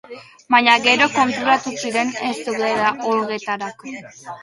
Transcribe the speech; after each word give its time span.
Baina 0.55 0.77
gero 0.85 1.09
konturatu 1.17 1.75
ziren 1.83 2.11
ez 2.31 2.35
zeudela 2.49 2.91
olgetarako. 3.15 3.99